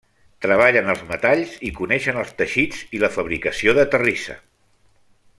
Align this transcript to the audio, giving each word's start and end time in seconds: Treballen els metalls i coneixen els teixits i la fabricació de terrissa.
Treballen 0.43 0.87
els 0.93 1.01
metalls 1.09 1.51
i 1.69 1.71
coneixen 1.81 2.17
els 2.21 2.33
teixits 2.41 2.81
i 2.99 3.01
la 3.03 3.11
fabricació 3.19 3.75
de 3.81 3.85
terrissa. 3.97 4.39